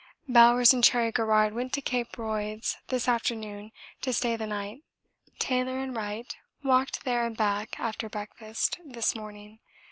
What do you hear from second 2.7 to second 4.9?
this afternoon to stay the night.